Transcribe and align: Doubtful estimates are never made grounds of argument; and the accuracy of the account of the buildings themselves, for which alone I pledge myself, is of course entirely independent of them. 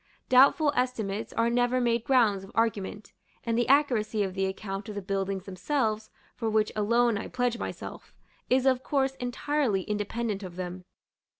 Doubtful 0.29 0.73
estimates 0.75 1.31
are 1.33 1.51
never 1.51 1.79
made 1.79 2.03
grounds 2.05 2.43
of 2.43 2.49
argument; 2.55 3.13
and 3.43 3.55
the 3.55 3.67
accuracy 3.67 4.23
of 4.23 4.33
the 4.33 4.47
account 4.47 4.89
of 4.89 4.95
the 4.95 5.01
buildings 5.03 5.45
themselves, 5.45 6.09
for 6.35 6.49
which 6.49 6.71
alone 6.75 7.19
I 7.19 7.27
pledge 7.27 7.59
myself, 7.59 8.11
is 8.49 8.65
of 8.65 8.81
course 8.81 9.13
entirely 9.17 9.83
independent 9.83 10.41
of 10.41 10.55
them. 10.55 10.85